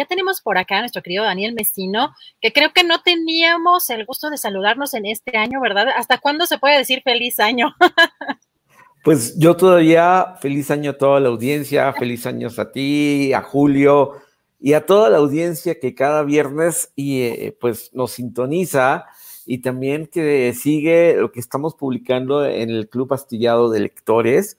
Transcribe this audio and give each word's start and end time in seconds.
Ya 0.00 0.06
tenemos 0.06 0.40
por 0.40 0.56
acá 0.56 0.78
a 0.78 0.80
nuestro 0.80 1.02
querido 1.02 1.24
Daniel 1.24 1.52
Mesino, 1.52 2.14
que 2.40 2.54
creo 2.54 2.72
que 2.72 2.84
no 2.84 3.02
teníamos 3.02 3.90
el 3.90 4.06
gusto 4.06 4.30
de 4.30 4.38
saludarnos 4.38 4.94
en 4.94 5.04
este 5.04 5.36
año, 5.36 5.60
¿verdad? 5.60 5.88
¿Hasta 5.94 6.16
cuándo 6.16 6.46
se 6.46 6.56
puede 6.56 6.78
decir 6.78 7.02
feliz 7.04 7.38
año? 7.38 7.74
pues 9.04 9.38
yo 9.38 9.58
todavía, 9.58 10.36
feliz 10.40 10.70
año 10.70 10.92
a 10.92 10.96
toda 10.96 11.20
la 11.20 11.28
audiencia, 11.28 11.92
feliz 11.98 12.24
años 12.24 12.58
a 12.58 12.72
ti, 12.72 13.34
a 13.34 13.42
Julio 13.42 14.12
y 14.58 14.72
a 14.72 14.86
toda 14.86 15.10
la 15.10 15.18
audiencia 15.18 15.78
que 15.78 15.94
cada 15.94 16.22
viernes 16.22 16.94
y, 16.96 17.20
eh, 17.20 17.54
pues 17.60 17.90
nos 17.92 18.12
sintoniza 18.12 19.04
y 19.44 19.58
también 19.58 20.06
que 20.06 20.54
sigue 20.54 21.14
lo 21.18 21.30
que 21.30 21.40
estamos 21.40 21.74
publicando 21.74 22.46
en 22.46 22.70
el 22.70 22.88
Club 22.88 23.12
Astillado 23.12 23.68
de 23.68 23.80
Lectores 23.80 24.56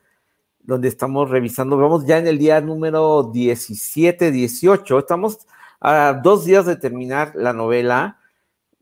donde 0.63 0.87
estamos 0.87 1.29
revisando, 1.29 1.77
vamos 1.77 2.05
ya 2.05 2.17
en 2.17 2.27
el 2.27 2.37
día 2.37 2.61
número 2.61 3.23
17, 3.23 4.31
18, 4.31 4.99
estamos 4.99 5.39
a 5.79 6.19
dos 6.23 6.45
días 6.45 6.65
de 6.65 6.75
terminar 6.75 7.33
la 7.35 7.53
novela 7.53 8.19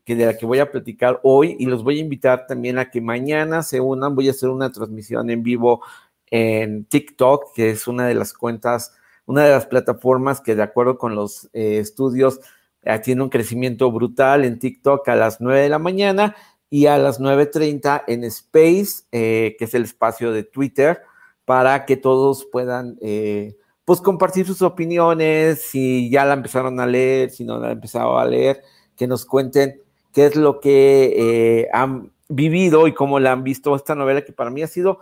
que 0.04 0.14
de 0.14 0.26
la 0.26 0.36
que 0.36 0.46
voy 0.46 0.58
a 0.58 0.70
platicar 0.70 1.20
hoy 1.22 1.56
y 1.58 1.66
los 1.66 1.82
voy 1.82 1.98
a 1.98 2.02
invitar 2.02 2.46
también 2.46 2.78
a 2.78 2.90
que 2.90 3.00
mañana 3.00 3.62
se 3.62 3.80
unan, 3.80 4.14
voy 4.14 4.28
a 4.28 4.32
hacer 4.32 4.48
una 4.50 4.70
transmisión 4.70 5.30
en 5.30 5.42
vivo 5.42 5.82
en 6.30 6.84
TikTok, 6.84 7.54
que 7.54 7.70
es 7.70 7.88
una 7.88 8.06
de 8.06 8.14
las 8.14 8.32
cuentas, 8.32 8.94
una 9.26 9.44
de 9.44 9.50
las 9.50 9.66
plataformas 9.66 10.40
que 10.40 10.54
de 10.54 10.62
acuerdo 10.62 10.98
con 10.98 11.14
los 11.14 11.48
eh, 11.52 11.78
estudios 11.78 12.40
eh, 12.82 12.98
tiene 12.98 13.22
un 13.22 13.30
crecimiento 13.30 13.90
brutal 13.90 14.44
en 14.44 14.58
TikTok 14.58 15.08
a 15.08 15.16
las 15.16 15.40
9 15.40 15.60
de 15.60 15.68
la 15.68 15.78
mañana 15.78 16.36
y 16.68 16.86
a 16.86 16.98
las 16.98 17.20
9.30 17.20 18.04
en 18.06 18.24
Space, 18.24 19.04
eh, 19.12 19.56
que 19.58 19.64
es 19.64 19.74
el 19.74 19.82
espacio 19.82 20.32
de 20.32 20.44
Twitter 20.44 21.02
para 21.50 21.84
que 21.84 21.96
todos 21.96 22.44
puedan 22.44 22.96
eh, 23.00 23.56
pues 23.84 24.00
compartir 24.00 24.46
sus 24.46 24.62
opiniones, 24.62 25.60
si 25.60 26.08
ya 26.08 26.24
la 26.24 26.34
empezaron 26.34 26.78
a 26.78 26.86
leer, 26.86 27.30
si 27.30 27.42
no 27.42 27.58
la 27.58 27.66
han 27.66 27.72
empezado 27.72 28.20
a 28.20 28.24
leer, 28.24 28.62
que 28.96 29.08
nos 29.08 29.24
cuenten 29.26 29.82
qué 30.12 30.26
es 30.26 30.36
lo 30.36 30.60
que 30.60 31.12
eh, 31.16 31.68
han 31.72 32.12
vivido 32.28 32.86
y 32.86 32.94
cómo 32.94 33.18
la 33.18 33.32
han 33.32 33.42
visto 33.42 33.74
esta 33.74 33.96
novela 33.96 34.24
que 34.24 34.32
para 34.32 34.48
mí 34.48 34.62
ha 34.62 34.68
sido 34.68 35.00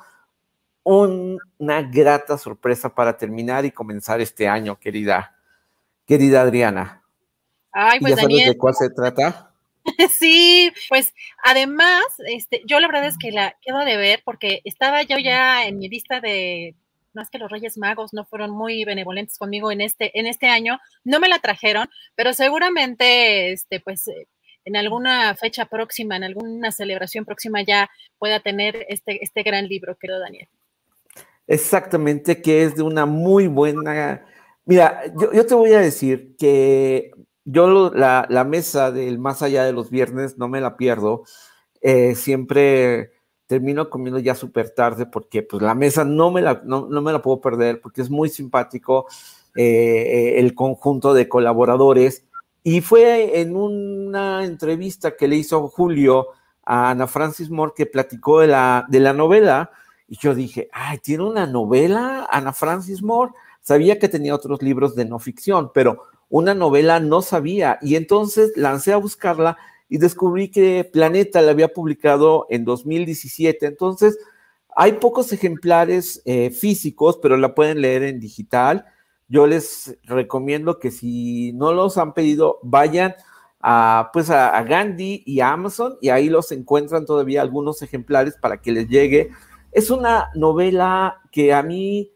una 0.85 1.83
grata 1.83 2.39
sorpresa 2.39 2.95
para 2.95 3.19
terminar 3.19 3.67
y 3.67 3.71
comenzar 3.71 4.23
este 4.23 4.49
año, 4.49 4.79
querida, 4.81 5.37
querida 6.07 6.41
Adriana. 6.41 7.03
Ay, 7.73 8.01
pues 8.01 8.17
¿Ya 8.17 8.23
sabes 8.23 8.47
de 8.47 8.57
cuál 8.57 8.75
se 8.75 8.89
trata? 8.89 9.48
Sí, 10.19 10.73
pues 10.89 11.15
además, 11.43 12.05
este, 12.27 12.63
yo 12.67 12.81
la 12.81 12.87
verdad 12.87 13.07
es 13.07 13.19
que 13.19 13.33
la 13.33 13.57
quedo 13.63 13.85
de 13.85 13.97
ver 13.97 14.23
porque 14.25 14.61
estaba 14.65 15.03
yo 15.03 15.19
ya 15.19 15.67
en 15.67 15.79
mi 15.79 15.89
lista 15.89 16.21
de, 16.21 16.75
más 17.15 17.31
que 17.31 17.39
los 17.39 17.51
Reyes 17.51 17.77
Magos 17.79 18.13
no 18.13 18.25
fueron 18.25 18.51
muy 18.51 18.85
benevolentes 18.85 19.39
conmigo 19.39 19.73
en 19.73 19.81
este, 19.81 20.19
en 20.19 20.27
este 20.27 20.47
año, 20.47 20.79
no 21.05 21.21
me 21.21 21.29
la 21.29 21.41
trajeron, 21.41 21.89
pero 22.15 22.33
seguramente, 22.33 23.53
este, 23.53 23.81
pues 23.81 24.07
eh, 24.09 24.29
en 24.65 24.77
alguna 24.77 25.35
fecha 25.35 25.65
próxima, 25.67 26.17
en 26.17 26.25
alguna 26.25 26.71
celebración 26.71 27.25
próxima 27.25 27.63
ya 27.63 27.91
pueda 28.19 28.41
tener 28.41 28.87
este, 28.89 29.23
este 29.23 29.43
gran 29.43 29.67
libro, 29.67 29.97
querido 29.97 30.21
Daniel. 30.21 30.49
Exactamente, 31.47 32.41
que 32.43 32.63
es 32.63 32.77
de 32.77 32.83
una 32.83 33.07
muy 33.07 33.47
buena... 33.47 34.25
Mira, 34.67 35.03
yo, 35.19 35.33
yo 35.33 35.47
te 35.47 35.55
voy 35.55 35.73
a 35.73 35.81
decir 35.81 36.37
que 36.39 37.11
yo 37.51 37.91
la, 37.95 38.45
mesa 38.47 38.93
del 38.93 39.19
más 39.19 39.41
allá 39.41 39.65
de 39.65 39.73
los 39.73 39.89
viernes 39.89 40.37
no 40.37 40.49
me 40.49 40.61
la 40.61 40.77
pierdo. 40.77 41.25
Eh, 41.81 42.15
siempre 42.15 43.13
termino 43.47 43.89
comiendo 43.89 44.19
ya 44.19 44.35
súper 44.35 44.71
tarde 44.71 45.07
porque 45.07 45.43
pues 45.43 45.63
la 45.63 45.75
mesa 45.75 46.05
no 46.05 46.31
me 46.31 46.43
la, 46.43 46.61
no, 46.65 46.87
me 46.89 47.13
la 47.13 47.23
puedo 47.23 47.41
perder 47.41 47.81
porque 47.81 48.03
es 48.03 48.11
muy 48.11 48.29
simpático 48.29 49.07
eh, 49.57 50.35
el 50.37 50.55
conjunto 50.55 51.15
de 51.15 51.27
colaboradores. 51.27 52.27
Y 52.63 52.83
fue 52.83 53.41
en 53.41 53.57
una 53.57 54.45
entrevista 54.45 55.17
que 55.17 55.27
le 55.27 55.37
hizo 55.37 55.69
Julio 55.69 56.27
a 56.65 56.91
Ana 56.91 57.07
Francis 57.07 57.49
Moore 57.49 57.73
que 57.75 57.87
platicó 57.87 58.41
de 58.41 58.49
la, 58.49 58.85
de 58.91 59.01
la 59.01 59.15
novela. 59.15 59.71
Y 60.07 60.19
yo 60.19 60.35
dije, 60.35 60.69
ay, 60.71 60.99
¿tiene 60.99 61.25
una 61.25 61.47
novela 61.47 62.29
Ana 62.31 62.53
Francis 62.53 63.03
Moore? 63.03 63.33
Sabía 63.63 63.99
que 63.99 64.11
tenía 64.11 64.35
otros 64.35 64.61
libros 64.63 64.95
de 64.95 65.07
no 65.07 65.19
ficción, 65.19 65.71
pero 65.73 66.03
una 66.28 66.55
novela 66.55 67.00
no 67.00 67.22
sabía 67.22 67.78
y 67.81 67.97
entonces 67.97 68.53
lancé 68.56 68.93
a 68.93 68.99
buscarla 68.99 69.56
y 69.89 69.99
descubrí 69.99 70.50
que 70.50 70.84
Planeta 70.84 71.41
la 71.41 71.53
había 71.53 71.69
publicado 71.72 72.47
en 72.50 72.65
2017. 72.65 73.66
Entonces, 73.66 74.19
hay 74.77 74.93
pocos 74.93 75.33
ejemplares 75.33 76.22
eh, 76.25 76.50
físicos, 76.50 77.19
pero 77.22 77.37
la 77.37 77.55
pueden 77.55 77.81
leer 77.81 78.03
en 78.03 78.21
digital. 78.21 78.84
Yo 79.28 79.47
les 79.47 79.97
recomiendo 80.05 80.78
que 80.78 80.91
si 80.91 81.53
no 81.55 81.72
los 81.72 81.97
han 81.99 82.12
pedido, 82.12 82.59
vayan 82.62 83.15
a, 83.61 84.11
pues 84.12 84.31
a, 84.31 84.62
Gandhi 84.62 85.22
y 85.27 85.41
a 85.41 85.53
Amazon 85.53 85.97
y 86.00 86.11
ahí 86.11 86.28
los 86.28 86.53
encuentran 86.53 87.06
todavía 87.06 87.43
algunos 87.43 87.83
ejemplares 87.83 88.37
para 88.41 88.61
que 88.61 88.72
les 88.72 88.88
llegue. 88.88 89.31
Es 89.72 89.91
una 89.91 90.31
novela 90.34 91.22
que 91.33 91.53
a 91.53 91.62
mí 91.62 92.12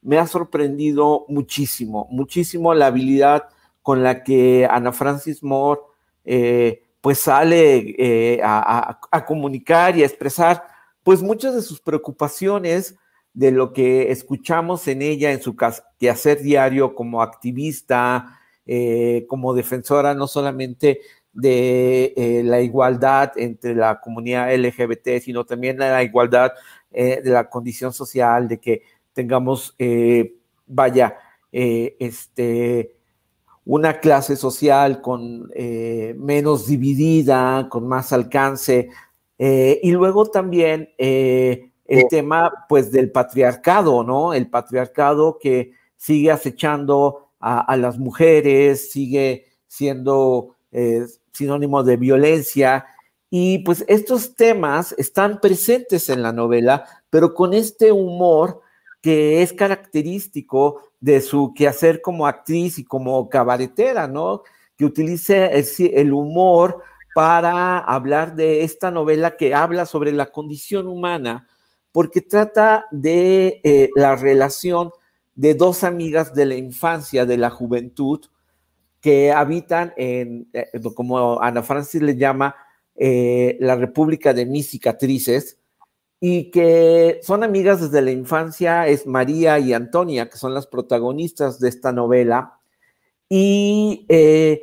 me 0.00 0.18
ha 0.18 0.26
sorprendido 0.26 1.24
muchísimo, 1.28 2.06
muchísimo 2.10 2.72
la 2.74 2.86
habilidad 2.86 3.48
con 3.86 4.02
la 4.02 4.24
que 4.24 4.66
Ana 4.68 4.90
Francis 4.90 5.44
Moore 5.44 5.80
eh, 6.24 6.82
pues 7.00 7.20
sale 7.20 7.94
eh, 7.96 8.40
a, 8.42 8.98
comunicar 9.24 9.96
y 9.96 10.02
a 10.02 10.06
expresar 10.06 10.64
pues 11.04 11.22
muchas 11.22 11.54
de 11.54 11.62
sus 11.62 11.80
preocupaciones 11.80 12.96
de 13.32 13.52
lo 13.52 13.72
que 13.72 14.10
escuchamos 14.10 14.88
en 14.88 15.02
ella 15.02 15.30
en 15.30 15.40
su 15.40 15.54
quehacer 16.00 16.42
diario 16.42 16.96
como 16.96 17.22
activista, 17.22 18.40
eh, 18.66 19.24
como 19.28 19.54
defensora 19.54 20.14
no 20.14 20.26
solamente 20.26 21.02
de 21.32 22.42
la 22.44 22.60
igualdad 22.62 23.34
entre 23.36 23.76
la 23.76 24.00
comunidad 24.00 24.52
LGBT, 24.52 25.20
sino 25.22 25.44
también 25.44 25.78
la 25.78 26.02
igualdad 26.02 26.50
de 26.90 27.22
la 27.24 27.48
condición 27.48 27.92
social, 27.92 28.48
de 28.48 28.58
que 28.58 28.82
tengamos, 29.12 29.76
vaya, 30.66 31.16
este, 31.52 32.95
una 33.66 33.98
clase 33.98 34.36
social 34.36 35.02
con 35.02 35.50
eh, 35.54 36.14
menos 36.16 36.68
dividida, 36.68 37.68
con 37.68 37.86
más 37.86 38.12
alcance, 38.12 38.88
eh, 39.38 39.80
y 39.82 39.90
luego 39.90 40.26
también 40.26 40.88
eh, 40.96 41.72
el 41.84 42.06
tema 42.08 42.64
pues 42.68 42.92
del 42.92 43.10
patriarcado, 43.10 44.04
¿no? 44.04 44.32
El 44.32 44.48
patriarcado 44.48 45.38
que 45.38 45.72
sigue 45.96 46.30
acechando 46.30 47.30
a, 47.40 47.76
las 47.76 47.98
mujeres, 47.98 48.90
sigue 48.90 49.46
siendo 49.68 50.56
sinónimo 51.32 51.84
de 51.84 51.96
violencia, 51.96 52.86
y 53.30 53.58
pues 53.58 53.84
estos 53.88 54.34
temas 54.34 54.94
están 54.98 55.40
presentes 55.40 56.08
en 56.08 56.22
la 56.22 56.32
novela, 56.32 56.84
pero 57.10 57.34
con 57.34 57.54
este 57.54 57.92
humor 57.92 58.62
que 59.00 59.42
es 59.42 59.52
característico 59.52 60.82
de 61.00 61.20
su 61.20 61.52
quehacer 61.54 62.00
como 62.02 62.26
actriz 62.26 62.78
y 62.78 62.84
como 62.84 63.28
cabaretera, 63.28 64.08
¿no? 64.08 64.42
Que 64.76 64.84
utilice 64.84 65.50
el, 65.94 66.12
humor 66.12 66.82
para 67.14 67.78
hablar 67.78 68.34
de 68.34 68.64
esta 68.64 68.90
novela 68.90 69.36
que 69.36 69.54
habla 69.54 69.86
sobre 69.86 70.12
la 70.12 70.26
condición 70.26 70.86
humana, 70.86 71.46
porque 71.92 72.20
trata 72.20 72.86
de 72.90 73.60
eh, 73.64 73.90
la 73.94 74.16
relación 74.16 74.90
de 75.34 75.54
dos 75.54 75.84
amigas 75.84 76.34
de 76.34 76.46
la 76.46 76.56
infancia, 76.56 77.24
de 77.24 77.36
la 77.36 77.50
juventud, 77.50 78.20
que 79.00 79.30
habitan 79.30 79.92
en, 79.96 80.48
eh, 80.52 80.68
como 80.94 81.40
Ana 81.40 81.62
Francis 81.62 82.02
le 82.02 82.16
llama, 82.16 82.56
eh, 82.96 83.56
la 83.60 83.76
República 83.76 84.32
de 84.32 84.46
mis 84.46 84.70
cicatrices, 84.70 85.58
y 86.20 86.50
que 86.50 87.20
son 87.22 87.42
amigas 87.44 87.80
desde 87.80 88.02
la 88.02 88.10
infancia, 88.10 88.86
es 88.86 89.06
María 89.06 89.58
y 89.58 89.72
Antonia, 89.72 90.28
que 90.28 90.38
son 90.38 90.54
las 90.54 90.66
protagonistas 90.66 91.60
de 91.60 91.68
esta 91.68 91.92
novela. 91.92 92.58
Y 93.28 94.06
eh, 94.08 94.62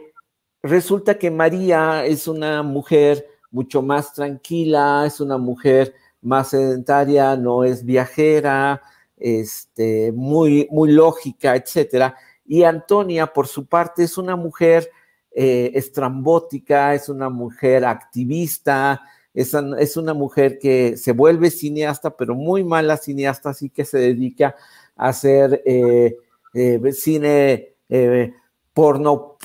resulta 0.63 1.19
que 1.19 1.29
María 1.29 2.05
es 2.05 2.27
una 2.27 2.63
mujer 2.63 3.27
mucho 3.51 3.81
más 3.81 4.13
tranquila, 4.13 5.03
es 5.05 5.19
una 5.19 5.37
mujer 5.37 5.93
más 6.21 6.49
sedentaria, 6.49 7.35
no 7.35 7.63
es 7.63 7.85
viajera, 7.85 8.81
este, 9.17 10.11
muy, 10.11 10.67
muy 10.71 10.91
lógica, 10.91 11.55
etcétera. 11.55 12.15
Y 12.45 12.63
Antonia, 12.63 13.27
por 13.27 13.47
su 13.47 13.67
parte, 13.67 14.03
es 14.03 14.17
una 14.17 14.35
mujer 14.35 14.89
eh, 15.31 15.71
estrambótica, 15.75 16.93
es 16.93 17.09
una 17.09 17.29
mujer 17.29 17.85
activista, 17.85 19.01
es, 19.33 19.97
una 19.97 20.13
mujer 20.13 20.59
que 20.59 20.95
se 20.97 21.11
vuelve 21.11 21.49
cineasta, 21.49 22.15
pero 22.15 22.35
muy 22.35 22.63
mala 22.63 22.97
cineasta, 22.97 23.49
así 23.49 23.69
que 23.69 23.83
se 23.85 23.97
dedica 23.97 24.55
a 24.95 25.09
hacer 25.09 25.61
eh, 25.65 26.15
eh, 26.53 26.91
cine 26.91 27.75
eh, 27.89 28.33
porno 28.73 29.37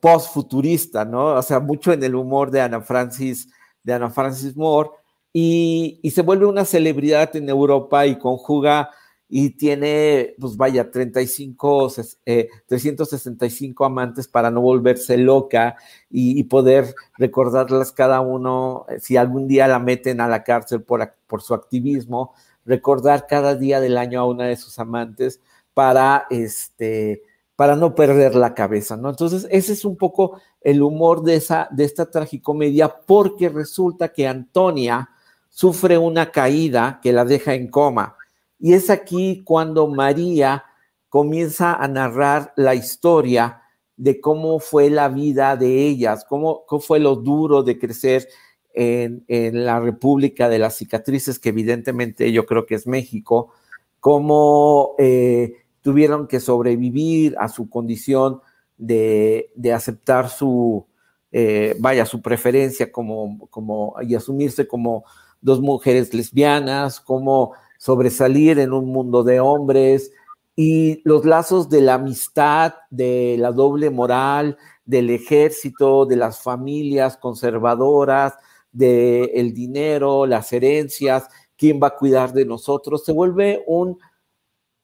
post-futurista, 0.00 1.04
¿no? 1.04 1.34
O 1.34 1.42
sea, 1.42 1.60
mucho 1.60 1.92
en 1.92 2.02
el 2.02 2.14
humor 2.14 2.50
de 2.50 2.62
Ana 2.62 2.80
Francis, 2.80 3.48
de 3.82 3.92
Ana 3.92 4.10
Francis 4.10 4.56
Moore, 4.56 4.90
y, 5.32 6.00
y 6.02 6.10
se 6.10 6.22
vuelve 6.22 6.46
una 6.46 6.64
celebridad 6.64 7.34
en 7.36 7.48
Europa 7.48 8.06
y 8.06 8.18
conjuga 8.18 8.90
y 9.28 9.50
tiene, 9.50 10.34
pues 10.38 10.56
vaya, 10.56 10.90
35, 10.90 11.92
365 12.66 13.84
eh, 13.84 13.86
amantes 13.86 14.28
para 14.28 14.50
no 14.50 14.60
volverse 14.60 15.16
loca 15.16 15.76
y, 16.10 16.44
poder 16.44 16.94
recordarlas 17.18 17.92
cada 17.92 18.20
uno, 18.20 18.86
eh, 18.88 19.00
si 19.00 19.16
algún 19.16 19.48
día 19.48 19.66
la 19.66 19.80
meten 19.80 20.20
a 20.20 20.28
la 20.28 20.44
cárcel 20.44 20.82
por, 20.82 21.12
por 21.26 21.42
su 21.42 21.54
activismo, 21.54 22.34
recordar 22.64 23.26
cada 23.26 23.56
día 23.56 23.80
del 23.80 23.98
año 23.98 24.20
a 24.20 24.26
una 24.26 24.46
de 24.46 24.56
sus 24.56 24.78
amantes 24.78 25.40
para, 25.74 26.26
este, 26.30 27.22
para 27.56 27.74
no 27.74 27.94
perder 27.96 28.36
la 28.36 28.54
cabeza, 28.54 28.96
¿no? 28.96 29.10
Entonces, 29.10 29.48
ese 29.50 29.72
es 29.72 29.84
un 29.84 29.96
poco 29.96 30.40
el 30.60 30.82
humor 30.82 31.22
de, 31.22 31.36
esa, 31.36 31.68
de 31.72 31.84
esta 31.84 32.10
tragicomedia, 32.10 32.94
porque 33.06 33.48
resulta 33.48 34.12
que 34.12 34.28
Antonia 34.28 35.10
sufre 35.48 35.98
una 35.98 36.30
caída 36.30 37.00
que 37.02 37.12
la 37.12 37.24
deja 37.24 37.54
en 37.54 37.68
coma 37.68 38.16
y 38.58 38.72
es 38.72 38.90
aquí 38.90 39.42
cuando 39.44 39.86
María 39.88 40.64
comienza 41.08 41.74
a 41.74 41.88
narrar 41.88 42.52
la 42.56 42.74
historia 42.74 43.62
de 43.96 44.20
cómo 44.20 44.58
fue 44.60 44.90
la 44.90 45.08
vida 45.08 45.56
de 45.56 45.86
ellas, 45.86 46.24
cómo, 46.28 46.64
fue 46.80 47.00
lo 47.00 47.16
duro 47.16 47.62
de 47.62 47.78
crecer 47.78 48.28
en, 48.74 49.24
la 49.64 49.80
República 49.80 50.48
de 50.48 50.58
las 50.58 50.76
Cicatrices, 50.76 51.38
que 51.38 51.48
evidentemente 51.48 52.30
yo 52.32 52.44
creo 52.44 52.66
que 52.66 52.74
es 52.74 52.86
México, 52.86 53.52
cómo 54.00 54.94
eh, 54.98 55.54
tuvieron 55.80 56.26
que 56.26 56.40
sobrevivir 56.40 57.34
a 57.38 57.48
su 57.48 57.70
condición 57.70 58.40
de, 58.76 59.50
aceptar 59.74 60.28
su, 60.28 60.86
eh, 61.32 61.74
vaya, 61.78 62.04
su 62.04 62.20
preferencia 62.20 62.92
como, 62.92 63.48
como, 63.48 63.94
y 64.02 64.14
asumirse 64.14 64.68
como 64.68 65.04
dos 65.40 65.60
mujeres 65.60 66.12
lesbianas, 66.12 67.00
cómo 67.00 67.54
sobresalir 67.86 68.58
en 68.58 68.72
un 68.72 68.86
mundo 68.86 69.22
de 69.22 69.38
hombres 69.38 70.10
y 70.56 71.02
los 71.04 71.24
lazos 71.24 71.68
de 71.68 71.82
la 71.82 71.94
amistad, 71.94 72.74
de 72.90 73.36
la 73.38 73.52
doble 73.52 73.90
moral, 73.90 74.58
del 74.84 75.08
ejército, 75.10 76.04
de 76.04 76.16
las 76.16 76.42
familias 76.42 77.16
conservadoras, 77.16 78.34
del 78.72 79.30
el 79.34 79.54
dinero, 79.54 80.26
las 80.26 80.52
herencias, 80.52 81.28
quién 81.56 81.78
va 81.80 81.88
a 81.88 81.96
cuidar 81.96 82.32
de 82.32 82.44
nosotros, 82.44 83.04
se 83.04 83.12
vuelve 83.12 83.62
un, 83.68 84.00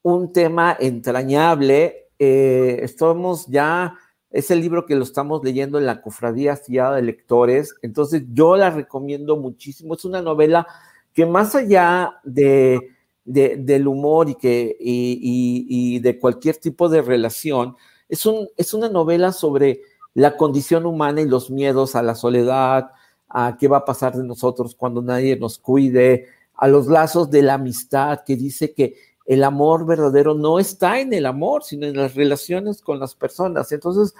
un 0.02 0.32
tema 0.32 0.76
entrañable. 0.78 2.08
Eh, 2.20 2.78
estamos 2.82 3.49
ya, 3.49 3.96
es 4.31 4.52
el 4.52 4.60
libro 4.60 4.87
que 4.87 4.94
lo 4.94 5.02
estamos 5.02 5.43
leyendo 5.43 5.76
en 5.78 5.87
la 5.87 6.02
Cofradía 6.02 6.54
Sillada 6.54 6.94
de 6.94 7.02
Lectores, 7.02 7.75
entonces 7.82 8.22
yo 8.32 8.56
la 8.56 8.70
recomiendo 8.70 9.37
muchísimo. 9.37 9.94
Es 9.94 10.04
una 10.04 10.22
novela 10.22 10.69
que 11.14 11.26
más 11.26 11.55
allá 11.55 12.20
de, 12.25 12.91
del 13.25 13.87
humor 13.87 14.29
y, 14.31 14.35
que, 14.35 14.76
y, 14.79 15.99
de 16.00 16.19
cualquier 16.19 16.56
tipo 16.56 16.88
de 16.88 17.03
relación, 17.03 17.76
es, 18.09 18.26
un, 18.26 18.49
es 18.56 18.75
una 18.75 18.88
novela 18.88 19.32
sobre 19.32 19.82
la 20.14 20.37
condición 20.37 20.87
humana 20.87 21.20
y 21.20 21.26
los 21.26 21.50
miedos 21.50 21.94
a 21.94 22.03
la 22.03 22.14
soledad, 22.14 22.91
a 23.29 23.56
qué 23.59 23.69
va 23.69 23.79
a 23.79 23.85
pasar 23.85 24.14
de 24.14 24.25
nosotros 24.25 24.75
cuando 24.75 25.00
nadie 25.03 25.37
nos 25.37 25.59
cuide, 25.59 26.26
a 26.55 26.69
los 26.69 26.87
lazos 26.87 27.31
de 27.31 27.43
la 27.43 27.55
amistad, 27.55 28.20
que 28.25 28.37
dice 28.37 28.73
que 28.73 28.94
el 29.25 29.44
amor 29.44 29.87
verdadero 29.87 30.35
no 30.35 30.59
está 30.59 31.00
en 31.00 31.12
el 31.12 31.26
amor, 31.26 31.62
sino 31.64 31.87
en 31.87 31.97
las 31.97 32.14
relaciones 32.14 32.82
con 32.82 32.99
las 32.99 33.14
personas. 33.14 33.73
Entonces, 33.73 34.14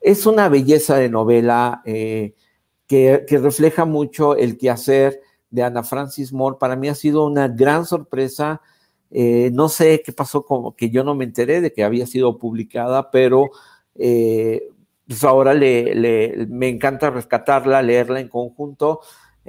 es 0.00 0.26
una 0.26 0.48
belleza 0.48 0.96
de 0.96 1.08
novela 1.08 1.80
eh, 1.84 2.34
que, 2.86 3.24
que, 3.26 3.38
refleja 3.38 3.84
mucho 3.84 4.36
el 4.36 4.58
quehacer 4.58 5.20
de 5.50 5.62
Ana 5.62 5.82
Francis 5.82 6.32
Moore, 6.32 6.56
para 6.58 6.76
mí 6.76 6.88
ha 6.88 6.94
sido 6.94 7.26
una 7.26 7.48
gran 7.48 7.86
sorpresa. 7.86 8.60
Eh, 9.10 9.50
no 9.52 9.68
sé 9.68 10.02
qué 10.04 10.12
pasó, 10.12 10.44
como 10.44 10.76
que 10.76 10.90
yo 10.90 11.04
no 11.04 11.14
me 11.14 11.24
enteré 11.24 11.60
de 11.60 11.72
que 11.72 11.84
había 11.84 12.06
sido 12.06 12.38
publicada, 12.38 13.10
pero 13.10 13.50
eh, 13.94 14.68
pues 15.06 15.24
ahora 15.24 15.54
le, 15.54 16.46
me 16.48 16.68
encanta 16.68 17.10
rescatarla, 17.10 17.82
leerla 17.82 18.20
en 18.20 18.28
conjunto. 18.28 19.00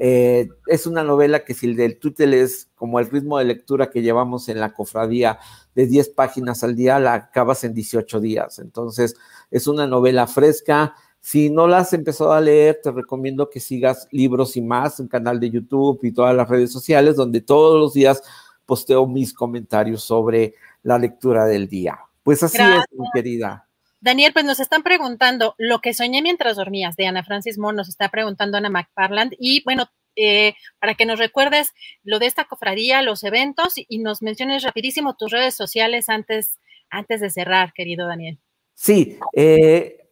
Eh, 0.02 0.48
es 0.68 0.88
una 0.88 1.04
novela 1.04 1.44
que 1.44 1.54
si 1.54 1.66
el 1.66 1.76
del 1.76 2.00
Twitter 2.00 2.34
es 2.34 2.70
como 2.76 3.02
el 3.02 3.10
ritmo 3.10 3.38
de 3.38 3.44
lectura 3.44 3.90
que 3.90 4.02
llevamos 4.02 4.48
en 4.48 4.62
la 4.62 4.74
cofradía 4.74 5.40
de 5.76 5.88
10 5.88 6.10
páginas 6.12 6.64
al 6.64 6.78
día, 6.78 7.00
la 7.00 7.16
acabas 7.16 7.66
en 7.66 7.74
18 7.74 8.22
días. 8.22 8.60
Entonces, 8.60 9.18
es 9.52 9.68
una 9.68 9.88
novela 9.88 10.26
fresca, 10.26 10.96
si 11.22 11.50
no 11.50 11.68
la 11.68 11.80
has 11.80 11.94
empezado 11.94 12.32
a 12.32 12.42
leer, 12.42 12.80
te 12.82 12.92
recomiendo 12.92 13.50
que 13.50 13.60
sigas 13.60 14.08
Libros 14.12 14.56
y 14.56 14.62
más, 14.62 15.00
un 15.00 15.08
canal 15.08 15.40
de 15.40 15.50
YouTube 15.50 16.00
y 16.04 16.12
todas 16.12 16.36
las 16.36 16.48
redes 16.48 16.72
sociales, 16.72 17.16
donde 17.16 17.42
todos 17.42 17.80
los 17.80 17.94
días 17.94 18.22
posteo 18.66 19.06
mis 19.08 19.34
comentarios 19.34 20.04
sobre 20.04 20.56
la 20.84 20.98
lectura 20.98 21.46
del 21.46 21.68
día. 21.68 22.00
Pues 22.24 22.44
así 22.44 22.58
es, 22.62 22.84
mi 22.92 23.06
querida. 23.14 23.68
Daniel, 24.02 24.32
pues 24.32 24.46
nos 24.46 24.60
están 24.60 24.82
preguntando, 24.82 25.56
lo 25.58 25.80
que 25.80 25.94
soñé 25.94 26.22
mientras 26.22 26.56
dormías, 26.56 26.96
de 26.96 27.08
Ana 27.08 27.24
Francis 27.24 27.58
Moore, 27.58 27.76
nos 27.76 27.90
está 27.90 28.10
preguntando 28.10 28.58
Ana 28.58 28.70
McFarland, 28.70 29.34
y 29.38 29.62
bueno, 29.64 29.90
eh, 30.16 30.54
para 30.80 30.96
que 30.96 31.06
nos 31.06 31.20
recuerdes 31.20 31.72
lo 32.04 32.20
de 32.20 32.28
esta 32.28 32.46
cofradía, 32.46 33.02
los 33.02 33.24
eventos, 33.24 33.74
y, 33.76 34.00
nos 34.00 34.22
menciones 34.22 34.64
rapidísimo 34.64 35.16
tus 35.16 35.32
redes 35.32 35.56
sociales 35.56 36.08
antes, 36.08 36.60
antes 36.90 37.20
de 37.20 37.30
cerrar, 37.30 37.74
querido 37.74 38.08
Daniel. 38.08 38.40
Sí, 38.74 39.18
eh, 39.34 40.09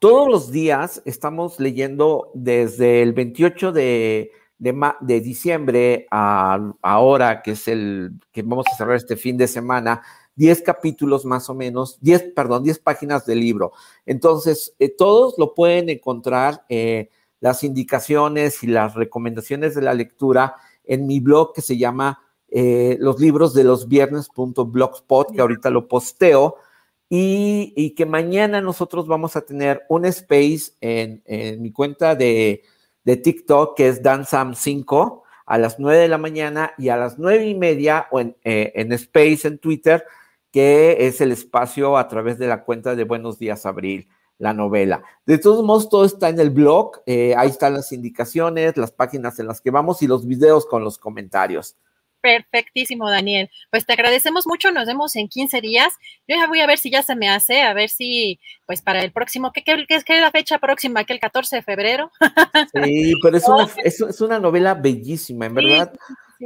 todos 0.00 0.28
los 0.28 0.50
días 0.50 1.02
estamos 1.04 1.58
leyendo 1.58 2.30
desde 2.34 3.02
el 3.02 3.12
28 3.12 3.72
de, 3.72 4.30
de, 4.58 5.20
diciembre 5.20 6.06
a 6.10 6.72
ahora, 6.82 7.42
que 7.42 7.52
es 7.52 7.68
el 7.68 8.12
que 8.32 8.42
vamos 8.42 8.66
a 8.72 8.76
cerrar 8.76 8.96
este 8.96 9.16
fin 9.16 9.36
de 9.36 9.48
semana, 9.48 10.02
10 10.36 10.62
capítulos 10.62 11.24
más 11.24 11.50
o 11.50 11.54
menos, 11.54 11.98
10, 12.00 12.32
perdón, 12.34 12.62
10 12.62 12.78
páginas 12.78 13.26
del 13.26 13.40
libro. 13.40 13.72
Entonces, 14.06 14.74
eh, 14.78 14.88
todos 14.88 15.34
lo 15.38 15.54
pueden 15.54 15.88
encontrar, 15.88 16.64
eh, 16.68 17.10
las 17.40 17.62
indicaciones 17.64 18.62
y 18.64 18.66
las 18.66 18.94
recomendaciones 18.94 19.74
de 19.74 19.82
la 19.82 19.94
lectura 19.94 20.56
en 20.84 21.06
mi 21.06 21.20
blog 21.20 21.54
que 21.54 21.62
se 21.62 21.76
llama 21.76 22.20
eh, 22.48 22.96
los 23.00 23.20
libros 23.20 23.54
de 23.54 23.64
los 23.64 23.88
viernes.blogspot, 23.88 25.32
que 25.32 25.40
ahorita 25.40 25.70
lo 25.70 25.86
posteo 25.86 26.56
y, 27.08 27.94
que 27.96 28.06
mañana 28.06 28.60
nosotros 28.60 29.06
vamos 29.06 29.36
a 29.36 29.40
tener 29.40 29.84
un 29.88 30.04
space 30.04 30.72
en, 30.80 31.22
mi 31.62 31.72
cuenta 31.72 32.14
de, 32.14 32.62
TikTok 33.04 33.74
que 33.74 33.88
es 33.88 34.02
DanSam5 34.02 35.22
a 35.46 35.56
las 35.56 35.78
9 35.78 35.98
de 35.98 36.08
la 36.08 36.18
mañana 36.18 36.72
y 36.76 36.90
a 36.90 36.96
las 36.98 37.18
9 37.18 37.46
y 37.46 37.54
media 37.54 38.06
o 38.10 38.20
en, 38.20 38.36
eh, 38.44 38.72
en 38.74 38.92
Space 38.92 39.48
en 39.48 39.58
Twitter, 39.58 40.04
que 40.52 41.06
es 41.06 41.22
el 41.22 41.32
espacio 41.32 41.96
a 41.96 42.06
través 42.06 42.38
de 42.38 42.48
la 42.48 42.64
cuenta 42.64 42.94
de 42.94 43.04
Buenos 43.04 43.38
Días 43.38 43.64
Abril, 43.64 44.08
la 44.36 44.52
novela. 44.52 45.02
De 45.24 45.38
todos 45.38 45.64
modos, 45.64 45.88
todo 45.88 46.04
está 46.04 46.28
en 46.28 46.38
el 46.38 46.50
blog, 46.50 47.00
eh, 47.06 47.34
ahí 47.36 47.48
están 47.48 47.72
las 47.72 47.92
indicaciones, 47.92 48.76
las 48.76 48.92
páginas 48.92 49.38
en 49.38 49.46
las 49.46 49.62
que 49.62 49.70
vamos 49.70 50.02
y 50.02 50.06
los 50.06 50.26
videos 50.26 50.66
con 50.66 50.84
los 50.84 50.98
comentarios. 50.98 51.76
Perfectísimo, 52.20 53.08
Daniel. 53.08 53.48
Pues 53.70 53.86
te 53.86 53.92
agradecemos 53.92 54.46
mucho, 54.46 54.72
nos 54.72 54.86
vemos 54.86 55.14
en 55.16 55.28
15 55.28 55.60
días. 55.60 55.94
Yo 56.26 56.36
ya 56.36 56.46
voy 56.46 56.60
a 56.60 56.66
ver 56.66 56.78
si 56.78 56.90
ya 56.90 57.02
se 57.02 57.14
me 57.14 57.28
hace, 57.28 57.62
a 57.62 57.74
ver 57.74 57.90
si, 57.90 58.40
pues 58.66 58.82
para 58.82 59.02
el 59.02 59.12
próximo, 59.12 59.52
¿qué, 59.52 59.62
qué, 59.62 59.86
es 59.88 60.04
la 60.20 60.30
fecha 60.30 60.58
próxima? 60.58 61.04
¿Que 61.04 61.12
el 61.12 61.20
14 61.20 61.56
de 61.56 61.62
febrero? 61.62 62.10
Sí, 62.84 63.14
pero 63.22 63.36
es 63.36 63.48
una, 63.48 63.68
es, 63.84 64.20
una 64.20 64.38
novela 64.38 64.74
bellísima, 64.74 65.46
en 65.46 65.54
verdad. 65.54 65.92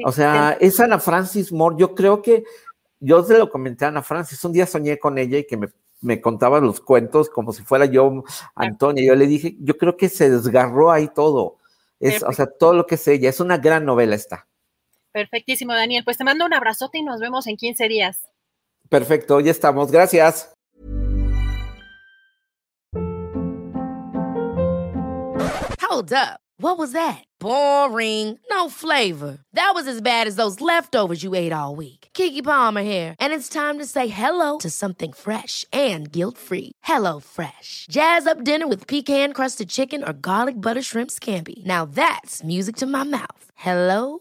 o 0.05 0.13
sea, 0.13 0.57
es 0.61 0.79
Ana 0.79 0.99
Francis 0.99 1.53
Moore, 1.53 1.77
yo 1.79 1.95
creo 1.95 2.21
que, 2.21 2.45
yo 3.01 3.25
se 3.25 3.39
lo 3.39 3.51
comenté 3.51 3.85
a 3.85 3.89
Ana 3.89 4.03
Francis, 4.03 4.45
un 4.45 4.53
día 4.53 4.67
soñé 4.67 4.99
con 4.99 5.17
ella 5.19 5.39
y 5.39 5.47
que 5.47 5.57
me, 5.57 5.69
me 6.03 6.21
contaba 6.21 6.61
los 6.61 6.81
cuentos 6.81 7.31
como 7.31 7.53
si 7.53 7.63
fuera 7.63 7.87
yo, 7.87 8.25
Antonia. 8.55 9.05
Yo 9.05 9.15
le 9.15 9.27
dije, 9.27 9.57
yo 9.61 9.79
creo 9.79 9.97
que 9.97 10.09
se 10.09 10.29
desgarró 10.29 10.91
ahí 10.91 11.09
todo. 11.09 11.59
Es, 11.99 12.23
o 12.23 12.33
sea, 12.33 12.47
todo 12.47 12.75
lo 12.75 12.87
que 12.87 12.97
es 12.97 13.09
ella, 13.09 13.31
es 13.31 13.39
una 13.41 13.59
gran 13.59 13.85
novela 13.85 14.17
esta. 14.17 14.49
Perfectísimo, 15.13 15.75
Daniel. 15.75 16.05
Pues 16.05 16.17
te 16.17 16.25
mando 16.25 16.47
un 16.47 16.55
abrazote 16.55 16.99
y 16.99 17.03
nos 17.03 17.21
vemos 17.21 17.47
en 17.47 17.57
15 17.57 17.89
días. 17.89 18.29
Perfecto, 18.89 19.41
ya 19.41 19.51
estamos. 19.51 19.91
Gracias. 19.91 20.53
Hold 25.81 26.13
up. 26.13 26.41
What 26.59 26.79
was 26.79 26.93
that? 26.93 27.25
Boring. 27.41 28.39
No 28.49 28.69
flavor. 28.71 29.39
That 29.53 29.73
was 29.75 29.87
as 29.89 30.01
bad 30.01 30.27
as 30.27 30.37
those 30.37 30.61
leftovers 30.61 31.23
you 31.23 31.35
ate 31.35 31.53
all 31.53 31.75
week. 31.75 32.09
Kiki 32.15 32.41
Palmer 32.41 32.83
here, 32.83 33.15
and 33.19 33.33
it's 33.33 33.49
time 33.49 33.79
to 33.79 33.87
say 33.87 34.07
hello 34.07 34.59
to 34.59 34.71
something 34.71 35.13
fresh 35.13 35.65
and 35.73 36.11
guilt-free. 36.13 36.73
Hello 36.85 37.21
Fresh. 37.21 37.87
Jazz 37.91 38.27
up 38.27 38.45
dinner 38.45 38.67
with 38.67 38.87
pecan-crusted 38.87 39.69
chicken 39.69 40.03
or 40.05 40.13
garlic 40.13 40.61
butter 40.61 40.83
shrimp 40.83 41.11
scampi. 41.11 41.65
Now 41.65 41.85
that's 41.85 42.43
music 42.43 42.77
to 42.77 42.87
my 42.87 43.03
mouth. 43.03 43.45
Hello 43.55 44.21